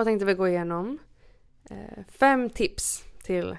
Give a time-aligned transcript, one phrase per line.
[0.00, 0.98] Då tänkte vi gå igenom
[1.70, 3.56] eh, fem tips till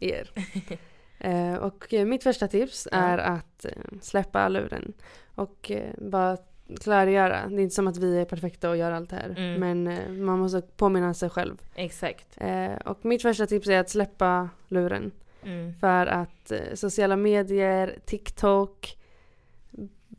[0.00, 0.30] er.
[1.18, 2.98] eh, och eh, mitt första tips Ja.
[2.98, 4.92] är att eh, släppa luren.
[5.34, 6.36] Och eh, bara
[6.80, 7.48] klargöra.
[7.48, 9.34] Det är inte som att vi är perfekta och gör allt det här.
[9.36, 9.84] Mm.
[9.84, 11.56] Men man måste påminna sig själv.
[11.74, 12.38] Exakt.
[12.84, 15.12] Och mitt första tips är att släppa luren.
[15.42, 15.74] Mm.
[15.74, 18.98] För att sociala medier, TikTok,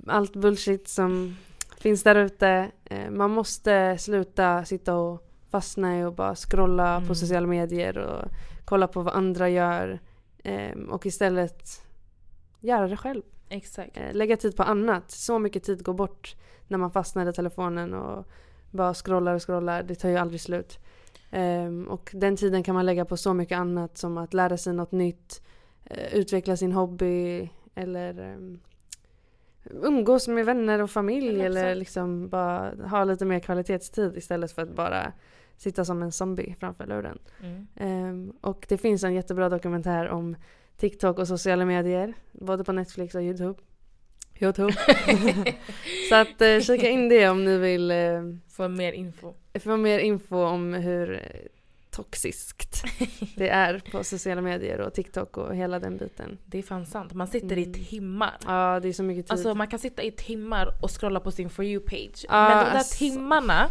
[0.08, 1.38] allt bullshit som
[1.78, 2.72] finns där ute.
[3.10, 7.08] Man måste sluta sitta och fastna i och bara scrolla Mm.
[7.08, 8.26] på sociala medier och
[8.66, 10.00] kolla på vad andra gör.
[10.44, 11.64] Eh, och istället
[12.60, 13.22] göra det själv.
[13.50, 13.98] Exakt.
[13.98, 15.12] Eh, lägga tid på annat.
[15.12, 16.36] Så mycket tid går bort
[16.68, 18.28] när man fastnar i telefonen och
[18.72, 19.84] bara scrollar och scrollar.
[19.84, 20.80] Det tar ju aldrig slut.
[21.32, 24.74] Ehm, och den tiden kan man lägga på så mycket annat som att lära sig
[24.74, 25.42] något nytt,
[25.86, 28.60] eh, utveckla sin hobby eller ehm,
[29.64, 34.76] umgås med vänner och familj eller liksom bara ha lite mer kvalitetstid istället för att
[34.76, 35.12] bara
[35.58, 37.20] sitta som en zombie framför luren.
[37.44, 37.68] Mm.
[37.76, 40.36] Ehm, och det finns en jättebra dokumentär om
[40.78, 42.14] TikTok och sociala medier.
[42.32, 43.60] Både på Netflix och Youtube.
[44.40, 44.74] Youtube.
[46.10, 49.34] så att eh, kika in det om ni vill eh, Få mer info.
[49.60, 51.20] få mer info om hur eh,
[51.90, 52.84] toxiskt
[53.36, 56.38] det är på sociala medier och TikTok och hela den biten.
[56.46, 57.14] Det är fan sant.
[57.14, 57.70] Man sitter Mm.
[57.70, 58.38] i timmar.
[58.46, 59.32] Ja, det är så mycket tid.
[59.32, 62.26] Alltså man kan sitta i timmar och scrolla på sin For You-page.
[62.30, 62.98] Ja, Men de där alltså.
[62.98, 63.70] timmarna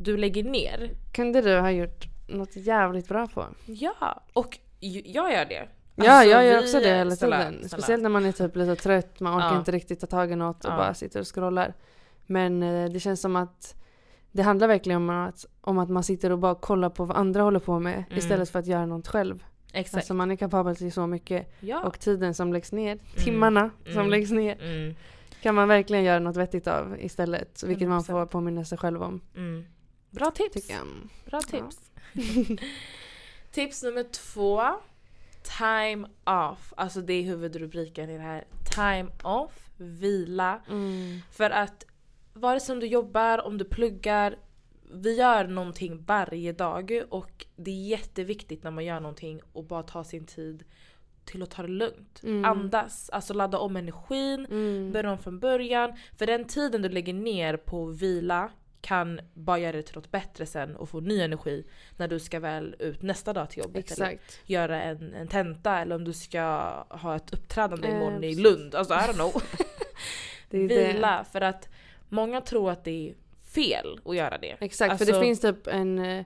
[0.00, 3.46] du lägger ner, Kunde du ha gjort något jävligt bra på?
[3.66, 4.22] ja.
[4.32, 4.58] Och
[5.04, 5.68] jag gör det.
[5.94, 7.68] Ja, Alltså, jag gör vi- också det hela tiden.
[7.68, 9.58] Speciellt när man är typ lite trött, man orkar Ja.
[9.58, 10.76] inte riktigt ta tag i något och Ja.
[10.76, 11.74] bara sitter och scrollar.
[12.26, 13.74] Men eh, det känns som att
[14.32, 17.42] det handlar verkligen om att, om att man sitter och bara kollar på vad andra
[17.42, 18.18] håller på med Mm.
[18.18, 19.44] istället för att göra något själv.
[19.72, 19.94] Exakt.
[19.94, 21.52] Alltså man är kapabel till så mycket.
[21.60, 21.82] ja.
[21.82, 24.10] Och tiden som läggs ner, timmarna som Mm.
[24.10, 24.94] läggs ner, Mm.
[25.42, 27.62] kan man verkligen göra något vettigt av istället.
[27.66, 28.06] Vilket man 100%.
[28.06, 29.20] får påminna sig själv om.
[30.10, 30.68] Bra tips.
[31.26, 31.78] Bra tips.
[33.50, 34.62] tips nummer två.
[35.58, 36.72] Time off.
[36.76, 38.44] Alltså det är huvudrubriken i det här.
[38.74, 39.70] Time off.
[39.76, 40.60] Vila.
[40.68, 41.18] Mm.
[41.30, 41.84] För att
[42.32, 44.36] vare sig om du jobbar, om du pluggar,
[44.92, 49.82] vi gör någonting varje dag och det är jätteviktigt när man gör någonting och bara
[49.82, 50.64] ta sin tid
[51.24, 52.20] till att ta det lugnt.
[52.22, 52.44] Mm.
[52.44, 54.92] Andas, alltså ladda om energin, Mm.
[54.92, 55.92] börja om från början.
[56.18, 60.46] För den tiden du lägger ner på vila kan bara göra det till något bättre
[60.46, 61.64] sen och få ny energi
[61.96, 63.90] när du ska väl ut nästa dag till jobbet.
[63.98, 64.40] Eller Exakt.
[64.46, 66.40] göra en, en tenta eller om du ska
[66.88, 68.42] ha ett uppträdande Eh, imorgon i precis.
[68.44, 68.74] Lund.
[68.74, 69.42] Alltså I don't know.
[70.50, 70.92] Det är det.
[70.92, 71.24] Vila.
[71.32, 71.68] För att
[72.08, 73.14] många tror att det är
[73.54, 74.56] fel att göra det.
[74.60, 76.24] Exakt, för Alltså- det finns typ en eh,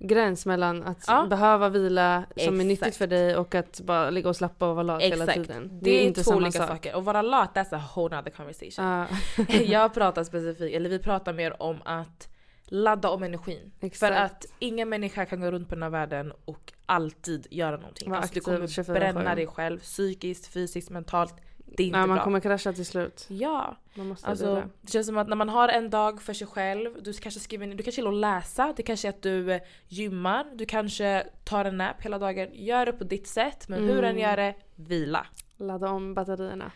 [0.00, 1.26] gräns mellan att Ja.
[1.26, 2.96] behöva vila som är nyttigt Exakt.
[2.96, 5.34] för dig och att bara ligga och slappa och vara lat hela Exakt.
[5.48, 5.78] tiden.
[5.82, 6.68] Det, är, inte två olika sak.
[6.68, 6.94] saker.
[6.96, 8.84] Och vara lat, that's a whole other conversation.
[8.84, 9.06] Ja,
[9.64, 12.28] jag pratar specifikt, eller vi pratar mer om att
[12.64, 13.72] ladda om energin.
[13.80, 14.16] För exakt.
[14.16, 18.12] att ingen människa kan gå runt på den här världen och alltid göra någonting.
[18.12, 18.92] Alltså, du kommer 24/7.
[18.92, 21.34] bränna dig själv psykiskt, fysiskt, mentalt.
[21.76, 22.24] Det är inte ja, man bra.
[22.24, 23.26] kommer krascha till slut.
[23.28, 24.68] Ja, Man måste alltså vila.
[24.80, 27.66] det känns som att när man har en dag för sig själv, du kanske skriver
[27.66, 31.64] du kanske gillar att läsa, det kanske är att du eh, gymmar, du kanske tar
[31.64, 32.48] en nap hela dagen.
[32.52, 34.04] Gör det på ditt sätt, men hur Mm.
[34.04, 35.26] än gör det, vila.
[35.56, 36.72] Ladda om batterierna.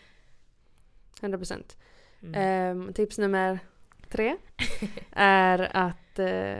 [1.21, 1.75] 100%.
[2.23, 2.33] Mm.
[2.35, 3.59] Ehm, tips nummer
[4.09, 4.35] tre
[5.11, 6.57] är att eh,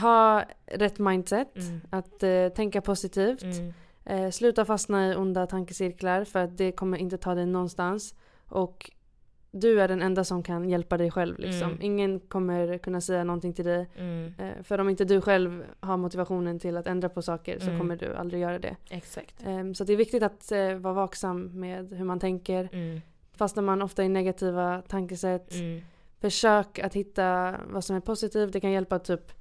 [0.00, 1.56] ha rätt mindset.
[1.56, 1.80] Mm.
[1.90, 3.42] Att eh, tänka positivt.
[3.42, 3.74] Mm.
[4.04, 8.14] Eh, sluta fastna i onda tankecirklar för att det kommer inte ta dig någonstans.
[8.48, 8.90] Och
[9.50, 11.68] du är den enda som kan hjälpa dig själv liksom.
[11.70, 11.78] Mm.
[11.82, 13.88] Ingen kommer kunna säga någonting till dig.
[13.96, 17.66] Mm, Eh, för om inte du själv har motivationen till att ändra på saker så
[17.66, 17.78] Mm.
[17.78, 18.76] kommer du aldrig göra det.
[18.90, 19.42] exakt.
[19.46, 22.68] Ehm, så det är viktigt att eh, vara vaksam med hur man tänker.
[22.72, 23.00] Mm,
[23.34, 25.54] Fastnar man ofta i negativa tankesätt.
[25.54, 25.80] mm,
[26.20, 28.52] Försök att hitta vad som är positivt.
[28.52, 29.32] Det kan hjälpa typ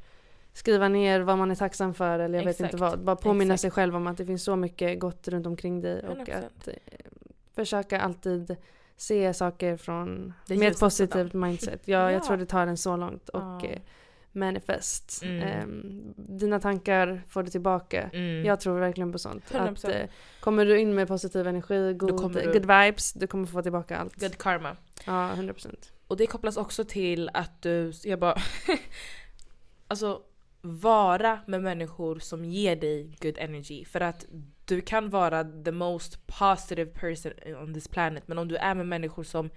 [0.53, 2.73] skriva ner vad man är tacksam för eller jag vet Exakt.
[2.73, 2.99] inte vad.
[2.99, 3.61] Bara påminna Exakt.
[3.61, 6.37] sig själv om att det finns så mycket gott runt omkring dig och 100%.
[6.37, 6.73] att eh,
[7.55, 8.55] försöka alltid
[8.97, 11.81] se saker från Det med ett positivt mindset.
[11.87, 12.27] Ja, jag Ja.
[12.27, 13.79] tror det tar en så långt och eh,
[14.31, 15.23] manifest.
[15.23, 15.41] Mm.
[15.43, 18.09] Ehm, dina tankar får du tillbaka.
[18.13, 18.45] mm.
[18.45, 19.51] Jag tror verkligen på sånt.
[19.51, 19.69] 100%.
[19.71, 20.07] Att, eh,
[20.39, 24.19] kommer du in med positiv energi, kommer du- good vibes, du kommer få tillbaka allt.
[24.19, 24.75] Good karma.
[25.05, 25.91] Ja, 100%.
[26.07, 28.35] Och det kopplas också till att du, jag bara,
[29.87, 30.21] alltså
[30.61, 33.85] vara med människor som ger dig good energy.
[33.85, 34.25] För att
[34.65, 37.31] du kan vara the most positive person
[37.63, 39.49] on this planet men om du är med människor som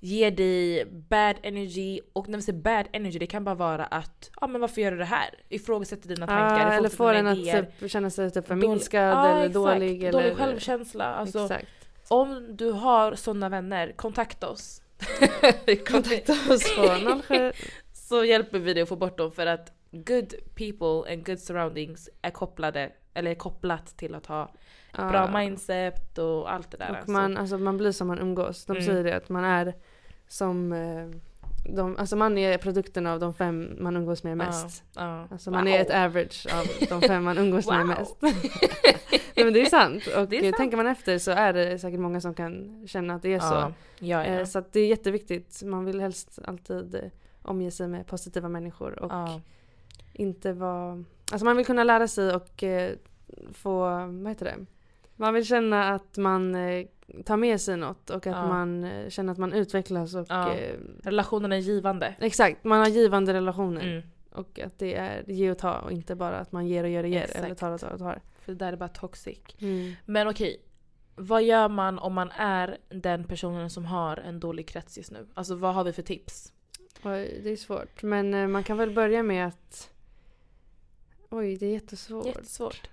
[0.00, 4.30] ger dig bad energy och när vi säger bad energy det kan bara vara att
[4.40, 5.30] ja men varför gör du det här?
[5.48, 7.62] Ifrågasätter dina tankar, Ah, eller får dina en idéer.
[7.62, 9.54] att typ, känna sig typ förminskad Ja, eller exakt.
[9.54, 10.02] dålig.
[10.02, 11.04] Eller, Dålig självkänsla.
[11.04, 11.66] Alltså, Exakt.
[12.08, 14.82] om du har sådana vänner, kontakta oss.
[15.88, 17.52] Kontakta oss på 07.
[17.92, 22.08] så hjälper vi dig att få bort dem för att good people and good surroundings
[22.22, 24.52] är kopplade eller är kopplat till att ha
[24.96, 25.08] Ja.
[25.08, 26.90] bra mindset och allt det där.
[26.90, 27.10] Och alltså.
[27.10, 28.64] man, alltså, man blir som man umgås.
[28.64, 28.84] De Mm.
[28.86, 29.74] säger det att man är
[30.28, 31.08] som eh,
[31.76, 34.82] de, alltså man är produkten av de fem man umgås med mest.
[34.94, 35.26] Ja, ja.
[35.30, 35.74] Alltså man Wow.
[35.74, 38.16] är ett average av de fem man umgås med mest.
[38.22, 40.06] Nej, men det är sant.
[40.16, 40.56] Och är eh, sant.
[40.56, 43.54] tänker man efter så är det säkert många som kan känna att det är så.
[43.54, 44.24] Ja, ja.
[44.24, 45.62] Eh, Så det är jätteviktigt.
[45.62, 47.10] Man vill helst alltid
[47.42, 49.12] omge sig med positiva människor och.
[50.18, 51.04] Inte vara...
[51.32, 52.92] Alltså man vill kunna lära sig och eh,
[53.52, 54.66] få, vad heter det?
[55.16, 56.86] Man vill känna att man eh,
[57.24, 58.48] tar med sig något och att Ja.
[58.48, 60.54] man eh, känner att man utvecklas och Ja.
[61.02, 62.14] Relationen är givande.
[62.18, 63.80] exakt, man har givande relationer.
[63.82, 64.02] Mm.
[64.32, 67.02] Och att det är ge och ta och inte bara att man ger och ger
[67.02, 67.44] och ger Exakt.
[67.44, 68.20] eller tar och tar och tar.
[68.40, 69.38] För det där är bara toxic.
[69.60, 69.92] Mm.
[70.04, 70.62] Men okej.
[71.16, 75.26] Vad gör man om man är den personen som har en dålig krets just nu?
[75.34, 76.52] Alltså vad har vi för tips?
[77.04, 78.02] Oj, det är svårt.
[78.02, 79.90] Men man kan väl börja med att...
[81.30, 82.26] Oj, det är jättesvårt.
[82.26, 82.88] Jättesvårt.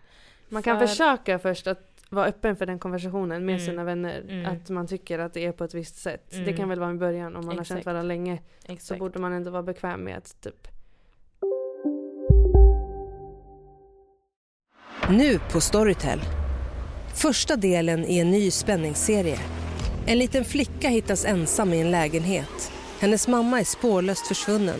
[0.50, 1.80] Man kan För- försöka först att
[2.10, 3.66] vara öppen för den konversationen med Mm.
[3.66, 4.22] sina vänner.
[4.30, 4.46] Mm.
[4.46, 6.26] Att man tycker att det är på ett visst sätt.
[6.30, 6.56] Det Mm.
[6.58, 7.68] kan väl vara en början om man har Exakt.
[7.68, 8.42] känt varandra länge.
[8.66, 9.00] Så Exakt.
[9.00, 10.68] borde man ändå vara bekväm med att typ
[15.10, 16.20] Nu på Storytel.
[17.16, 19.40] Första delen i en ny spänningsserie.
[20.06, 22.72] En liten flicka hittas ensam i en lägenhet.
[23.00, 24.80] Hennes mamma är spårlöst försvunnen.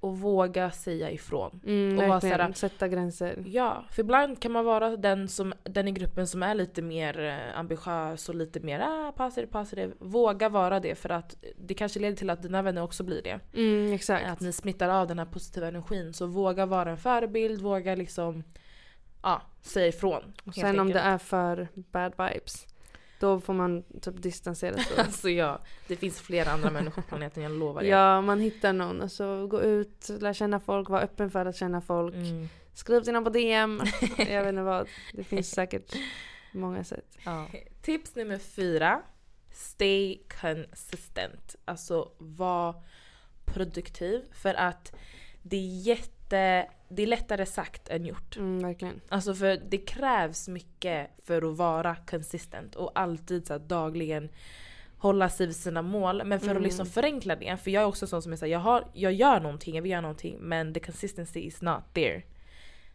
[0.00, 1.60] Och våga säga ifrån.
[1.66, 3.42] Mm, Och vara såhär- Sätta gränser.
[3.46, 7.20] Ja, för ibland kan man vara den, som, den i gruppen som är lite mer
[7.24, 9.92] eh, ambitiös och lite mer ah, positive, positive.
[9.98, 13.40] Våga vara det för att det kanske leder till att dina vänner också blir det.
[13.54, 14.26] Mm, exakt.
[14.28, 16.12] Att ni smittar av den här positiva energin.
[16.14, 18.44] Så våga vara en förebild, våga liksom
[19.22, 20.32] ja, säga ifrån.
[20.44, 21.04] Och sen om det enkelt.
[21.04, 22.66] är för bad vibes.
[23.20, 24.96] Då får man typ distansera sig.
[24.98, 25.58] Alltså ja,
[25.88, 27.88] det finns flera andra människor på planeten, jag lovar er.
[27.90, 29.02] Ja, man hittar någon.
[29.02, 32.14] Alltså gå ut, lära känna folk, vara öppen för att känna folk.
[32.14, 33.80] Mm, Skriv till någon på DM.
[34.18, 34.88] Jag vet inte vad.
[35.12, 35.94] Det finns säkert
[36.52, 37.16] många sätt.
[37.24, 37.46] ja.
[37.82, 39.02] Tips nummer fyra.
[39.52, 41.56] Stay consistent.
[41.64, 42.74] Alltså var
[43.44, 44.22] produktiv.
[44.32, 44.92] För att
[45.42, 46.19] det är jätte...
[46.88, 48.36] Det är lättare sagt än gjort.
[48.36, 49.00] Mm, verkligen.
[49.08, 54.28] Alltså för det krävs mycket för att vara consistent och alltid så dagligen
[54.98, 56.22] hålla sig vid sina mål.
[56.24, 56.56] Men för Mm.
[56.56, 59.12] att liksom förenkla det, för jag är också sån som är såhär, jag, har, jag
[59.12, 62.22] gör någonting, jag vill göra någonting men the consistency is not there.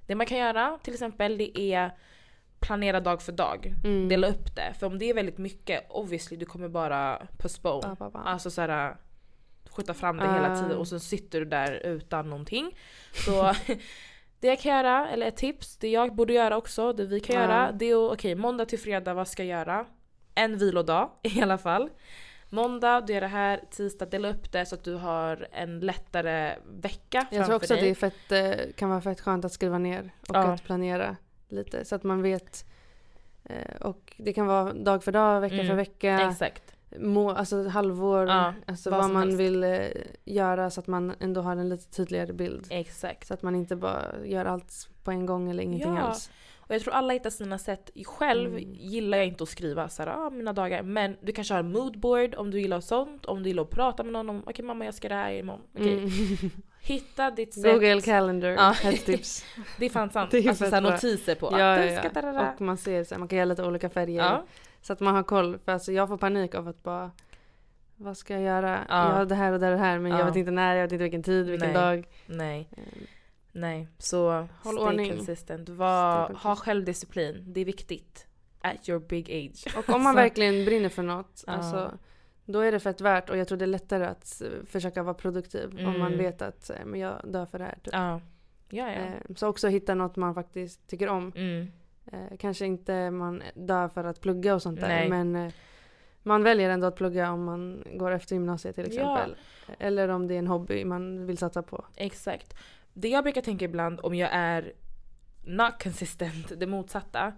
[0.08, 1.92] Det man kan göra till exempel det är
[2.60, 3.74] planera dag för dag.
[3.84, 4.10] Mm.
[4.10, 4.74] Dela upp det.
[4.80, 7.82] För om det är väldigt mycket, obviously du kommer bara postpone.
[7.88, 8.20] Ba, ba, ba.
[8.20, 8.96] Alltså såhär,
[9.76, 10.56] skjuta fram det hela Ah.
[10.62, 12.78] tiden och sen sitter du där utan någonting.
[13.26, 13.54] Så
[14.40, 17.36] det jag kan göra, eller ett tips, det jag borde göra också, det vi kan
[17.36, 17.42] Ja.
[17.42, 19.86] göra, det är att okej måndag till fredag, vad ska jag göra?
[20.36, 21.90] En vilodag i alla fall.
[22.50, 26.56] Måndag, du gör det här, tisdag, dela upp det så att du har en lättare
[26.66, 27.94] vecka framför Jag tror också att dig.
[27.94, 30.40] det är fett, eh, kan vara fett skönt att skriva ner och Ja.
[30.54, 31.16] att planera
[31.50, 32.66] lite så att man vet.
[33.44, 36.75] eh, Och det kan vara dag för dag, vecka Mm, för vecka, Exakt.
[37.00, 39.40] Må, alltså halvår, Ja, alltså vad vad man helst.
[39.40, 39.88] vill eh,
[40.26, 42.68] göra så att man ändå har en lite tydligare bild.
[42.70, 43.28] Exakt.
[43.28, 46.02] Så att man inte bara gör allt på en gång eller ingenting Ja.
[46.02, 46.30] alls.
[46.68, 47.90] Och jag tror alla hittar sina sätt.
[48.06, 48.74] Själv Mm.
[48.74, 50.84] gillar jag inte att skriva så här, ah, mina dagar.
[50.84, 53.26] Men du kanske har en moodboard om du gillar sånt.
[53.26, 55.62] Om du gillar att prata med någon om okej mamma jag ska det här imorgon.
[55.74, 55.94] Okej.
[55.98, 56.10] Mm.
[56.82, 57.64] Hitta ditt sätt.
[57.74, 58.76] Google Calendar, Ja.
[59.06, 59.46] tips.
[59.80, 60.32] Det är fan sant.
[60.32, 60.92] Det är alltså fett så här bra.
[60.92, 61.50] notiser på.
[61.52, 62.52] ja, ja, ja.
[62.56, 64.24] Och man ser så här, man kan göra lite olika färger.
[64.24, 64.46] Ja.
[64.86, 65.58] Så att man har koll.
[65.60, 67.12] För alltså jag får panik av att bara
[67.96, 68.86] vad ska jag göra?
[68.90, 69.10] Ja.
[69.10, 70.18] Jag har det här och det här och det här men Ja.
[70.20, 71.82] jag vet inte när, jag vet inte vilken tid, vilken Nej.
[71.82, 72.08] dag.
[72.26, 73.06] Nej, Ehm,
[73.52, 73.88] nej.
[73.98, 74.32] Så
[74.64, 75.16] Håll stay ordning.
[75.18, 75.70] consistent.
[75.70, 77.44] Var, Stay ha självdisciplin.
[77.54, 78.28] Det är viktigt.
[78.62, 79.78] At your big age.
[79.78, 81.54] Och om man verkligen brinner för något, Ja.
[81.54, 81.98] alltså,
[82.46, 85.14] då är det fett värt och jag tror det är lättare att eh, försöka vara
[85.14, 86.18] produktiv om man Mm.
[86.18, 87.78] vet att eh, men jag dör för det här.
[87.84, 87.94] Typ.
[87.94, 88.22] Ja.
[88.70, 88.92] Ja, ja.
[88.92, 91.32] Ehm, Så också hitta något man faktiskt tycker om.
[91.36, 91.68] Mm.
[92.12, 95.10] Eh, kanske inte man dör för att plugga och sånt där Nej.
[95.10, 95.52] men eh,
[96.24, 99.18] man väljer ändå att plugga om man går efter gymnasiet till Ja.
[99.20, 99.36] exempel.
[99.80, 101.86] Eller om det är en hobby man vill satsa på.
[101.96, 102.56] Exakt.
[102.94, 104.74] Det jag brukar tänka ibland om jag är
[105.44, 107.34] not consistent, det motsatta.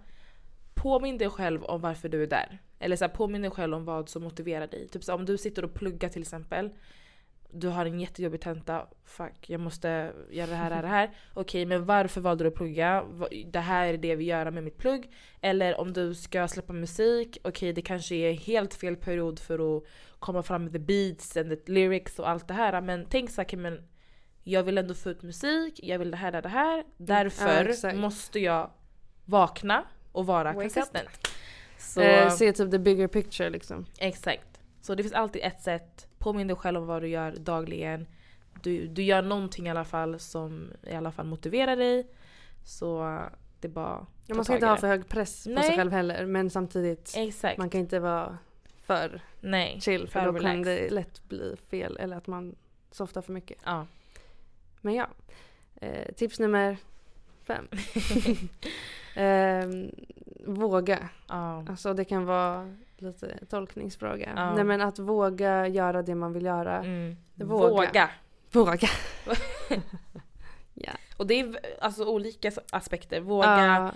[0.74, 2.58] Påminn dig själv om varför du är där.
[2.78, 4.88] Eller så här, påminn dig själv om vad som motiverar dig.
[4.88, 6.70] Typ så om du sitter och pluggar till exempel.
[7.50, 8.86] Du har en jättejobbig tenta.
[9.04, 11.10] Fuck, jag måste göra det här, det här, det här.
[11.34, 13.04] Okej, men varför valde du att plugga?
[13.46, 15.10] Det här är det vi gör med mitt plugg.
[15.40, 17.38] Eller om du ska släppa musik.
[17.44, 19.84] Okej, det kanske är helt fel period för att
[20.18, 22.80] komma fram med the beats and the lyrics och allt det här.
[22.80, 23.88] Men tänk så här, okej, men
[24.44, 26.84] jag vill ändå få ut musik, jag vill det här, det här, det här.
[26.96, 27.98] Därför exakt.
[27.98, 28.70] måste jag
[29.24, 30.74] vakna och vara Wake up.
[30.74, 31.28] consistent.
[31.78, 33.86] Så, Eh, se typ the bigger picture liksom.
[33.98, 34.60] Exakt.
[34.80, 36.07] Så det finns alltid ett sätt.
[36.28, 38.06] Påminn dig själv om vad du gör dagligen.
[38.62, 42.06] Du, du gör någonting i alla fall som i alla fall motiverar dig.
[42.64, 43.18] Så
[43.60, 45.64] det är bara Ja, man ska inte ha för hög press på Nej.
[45.64, 47.58] sig själv heller men samtidigt Exakt.
[47.58, 48.38] man kan inte vara
[48.82, 49.80] för Nej.
[49.80, 50.64] chill för för då kan relax.
[50.64, 52.54] det lätt bli fel eller att man
[52.90, 53.58] softar för mycket.
[53.64, 53.86] Ja.
[54.80, 55.06] Men ja.
[55.76, 56.76] Eh, tips nummer
[57.44, 57.68] fem.
[59.16, 59.90] Ehm,
[60.46, 61.08] våga.
[61.28, 61.64] Ja.
[61.68, 64.32] Alltså det kan vara lite tolkningsfråga.
[64.36, 64.54] Ja.
[64.54, 66.78] Nej men att våga göra det man vill göra.
[66.78, 67.16] Mm.
[67.34, 67.68] Våga.
[67.70, 68.10] Våga.
[68.52, 68.88] Våga.
[70.74, 70.92] ja.
[71.16, 73.20] Och det är alltså olika aspekter.
[73.20, 73.92] Våga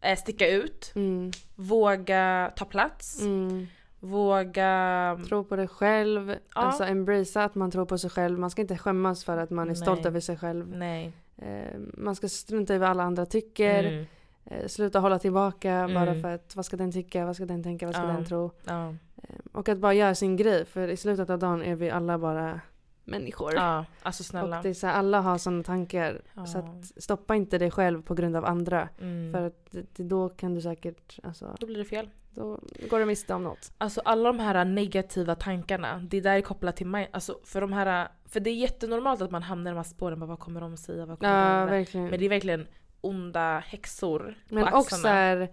[0.00, 0.92] Ja, eh, sticka ut.
[0.94, 3.20] mm, Våga ta plats.
[3.22, 3.66] mm.
[4.02, 5.18] Våga...
[5.28, 6.30] Tro på dig själv.
[6.30, 6.36] Ja.
[6.52, 8.38] Alltså embracea att man tror på sig själv.
[8.38, 10.06] Man ska inte skämmas för att man är stolt Nej.
[10.08, 10.76] över sig själv.
[10.76, 11.12] Nej.
[11.36, 14.06] Eh, man ska strunta i vad alla andra tycker.
[14.50, 16.22] Eh, sluta hålla tillbaka bara Mm.
[16.22, 18.12] för att vad ska den tycka, vad ska den tänka, vad ska Ja.
[18.12, 18.50] den tro.
[18.64, 18.88] Ja.
[18.88, 22.18] Eh, och att bara göra sin grej för i slutet av dagen är vi alla
[22.18, 22.60] bara
[23.04, 23.54] människor.
[23.54, 24.56] ja, alltså snälla.
[24.56, 26.20] Och det är så här, alla har sådana tankar.
[26.34, 26.46] Ja.
[26.46, 28.88] Så att stoppa inte dig själv på grund av andra.
[29.00, 29.32] Mm.
[29.32, 29.66] För att
[29.96, 32.08] det, då kan du säkert, alltså, Då blir det fel.
[32.30, 32.58] då
[32.90, 33.72] går du miste om något.
[33.78, 37.08] Alltså alla de här negativa tankarna, det där är kopplat till mig.
[37.12, 40.20] Alltså för de här, för det är jättenormalt att man hamnar i de här spåren.
[40.20, 41.06] Bara, vad kommer de säga?
[41.06, 42.06] Vad kommer Ja, de verkligen.
[42.10, 42.66] Men det är verkligen
[43.00, 45.16] onda häxor Men på också axlarna.
[45.18, 45.48] är,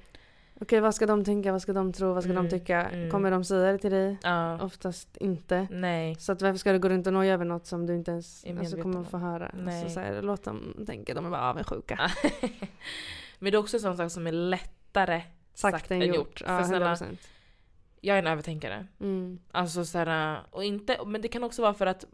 [0.61, 2.81] okej vad ska de tänka, vad ska de tro, vad ska Mm, de tycka?
[2.83, 3.11] mm.
[3.11, 4.17] Kommer de säga det till dig?
[4.23, 5.67] Ja, Oftast inte.
[5.71, 6.15] nej.
[6.15, 8.45] Så att varför ska du gå runt och noja över något som du inte ens
[8.45, 9.05] alltså, kommer om.
[9.05, 9.51] få höra?
[9.57, 9.83] Nej.
[9.83, 12.11] Så, så här, låt dem tänka, de är bara avundsjuka.
[13.39, 15.21] Men det är också en sån sak som är lättare
[15.53, 16.41] Sagt än gjort.
[16.45, 17.17] Ja, För snälla, 100%.
[18.01, 18.87] jag är en övertänkare.
[18.99, 19.39] Mm.
[19.51, 22.05] Alltså såhär, och inte, men det kan också vara för att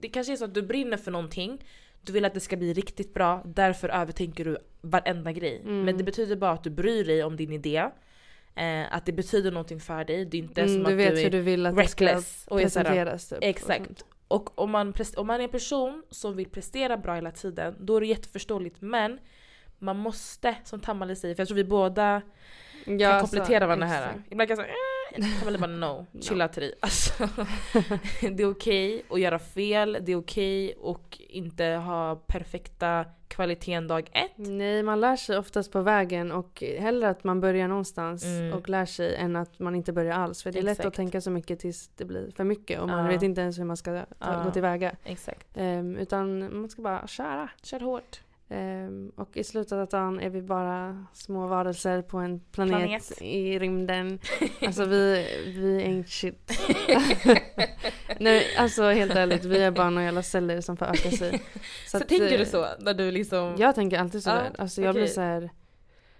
[0.00, 1.64] det kanske är så att du brinner för någonting,
[2.02, 5.60] du vill att det ska bli riktigt bra, därför övertänker du varenda grej.
[5.64, 5.84] Mm.
[5.84, 7.76] Men det betyder bara att du bryr dig om din idé,
[8.54, 11.14] eh, att det betyder någonting för dig, det är inte Mm, som du att vet
[11.14, 12.46] du är hur du vill att det ska reckless.
[12.48, 13.28] Och presenteras.
[13.28, 13.86] Typ, och Exakt.
[13.86, 14.04] sånt.
[14.28, 17.96] och om man, om man är en person som vill prestera bra hela tiden, då
[17.96, 18.76] är det jätteförståeligt.
[18.80, 19.18] Men
[19.78, 22.22] man måste, som Tamale säger, för jag tror vi båda
[22.84, 24.22] Ja, kan komplettera varandra här.
[24.30, 24.74] Ibland kan jag säga
[25.12, 26.74] eh, Tamale bara no, chilla till dig.
[26.80, 27.28] Alltså,
[28.20, 34.10] det är okej att göra fel, det är okej att inte ha perfekta kvaliteten dag
[34.12, 34.32] ett.
[34.36, 38.52] Nej, man lär sig oftast på vägen och hellre att man börjar någonstans Mm.
[38.52, 40.42] och lär sig än att man inte börjar alls.
[40.42, 40.96] För det är lätt att Exakt.
[40.96, 43.10] tänka så mycket tills det blir för mycket och man Ja.
[43.10, 44.42] vet inte ens hur man ska ta, Ja.
[44.44, 44.92] gå tillväga.
[45.04, 45.46] Exakt.
[45.56, 47.50] Um, utan man ska bara köra.
[47.62, 48.20] Kör hårt.
[48.50, 53.22] Ehm, och i slutet av dagen är vi bara små varelser på en planet, Planet.
[53.22, 54.18] i rymden.
[54.66, 56.52] Alltså vi, vi ain't shit.
[58.18, 61.42] Nej, alltså helt ärligt, vi är bara några jävla celler som får öka sig.
[61.86, 62.66] Så, att, tänker du eh, så?
[62.78, 63.54] När du liksom...
[63.58, 64.50] Jag tänker alltid sådär.
[64.56, 65.14] Ja, alltså jag blir okej.
[65.14, 65.50] så här.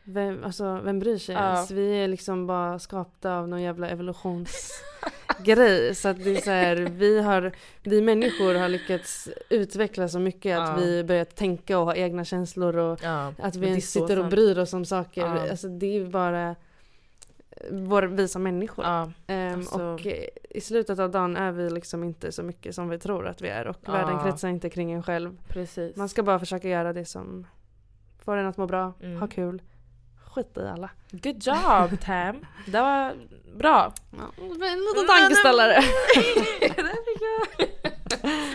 [0.05, 1.71] Vem, alltså, vem bryr sig ens?
[1.71, 3.91] Vi är liksom bara skapta av någon jävla
[5.39, 5.95] evolutionsgrej.
[5.95, 7.53] så att det är så här, vi, har,
[7.83, 10.75] vi människor har lyckats utveckla så mycket att Ja.
[10.85, 14.59] vi börjat tänka och ha egna känslor och Ja, att vi ens sitter och bryr
[14.59, 15.21] oss om saker.
[15.21, 15.51] Ja.
[15.51, 16.55] Alltså det är bara
[17.71, 18.85] vår, vi som människor.
[18.85, 22.75] Ja, Ehm, alltså- Och eh, i slutet av dagen är vi liksom inte så mycket
[22.75, 23.93] som vi tror att vi är och Ja.
[23.93, 25.37] världen kretsar inte kring en själv.
[25.49, 25.97] precis.
[25.97, 27.47] Man ska bara försöka göra det som
[28.25, 29.21] får en att må bra, Mm.
[29.21, 29.63] ha kul,
[30.39, 30.91] skita i alla.
[31.11, 32.47] Good job Tam!
[32.67, 33.15] Det var
[33.57, 33.93] bra.
[34.13, 35.77] En liten tankeställare.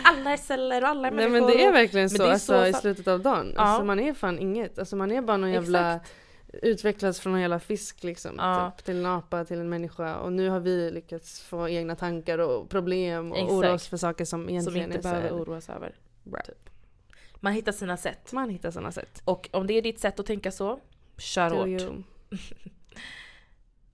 [0.04, 1.46] alla är celler och alla är Nej människor.
[1.46, 2.82] men det är verkligen så, det är alltså, så i sant.
[2.82, 3.52] slutet av dagen.
[3.56, 3.60] Ja.
[3.62, 4.78] Alltså, man är fan inget.
[4.78, 6.12] Alltså, man är bara någon jävla Exakt.
[6.52, 8.34] utvecklats från någon jävla fisk liksom.
[8.38, 8.72] Ja.
[8.76, 10.16] Typ, till en apa, till en människa.
[10.16, 13.52] Och nu har vi lyckats få egna tankar och problem och Exakt.
[13.52, 15.94] oroa oss för saker som Som egentligen inte är så behöver här, oroa sig över.
[16.22, 16.40] Bra.
[16.40, 16.70] Typ.
[17.40, 18.32] Man hittar sina sätt.
[18.32, 19.22] Man hittar sådana sätt.
[19.24, 20.80] Och om det är ditt sätt att tänka så,
[21.18, 21.68] kör Do hårt.
[21.68, 22.02] you.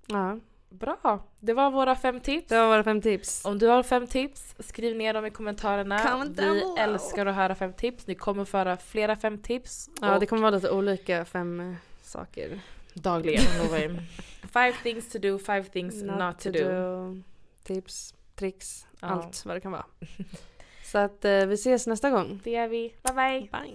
[0.07, 0.39] ja,
[0.71, 1.25] Bra!
[1.41, 2.49] Det var våra fem tips.
[2.49, 3.45] det var våra fem tips.
[3.45, 5.99] Om du har fem tips, skriv ner dem i kommentarerna.
[5.99, 8.07] Comment Vi älskar att höra fem tips.
[8.07, 9.91] Ni kommer få höra flera fem tips.
[10.00, 12.61] Ja, det kommer vara lite olika fem eh, saker.
[12.95, 13.43] dagligen.
[14.53, 17.23] five things to do, five things not, to, do.
[17.65, 19.09] Tips, tricks, Ja.
[19.09, 19.87] allt vad det kan vara.
[20.85, 22.41] Så att eh, vi ses nästa gång.
[22.45, 22.95] Det gör vi.
[23.03, 23.49] Bye bye!
[23.53, 23.75] Bye.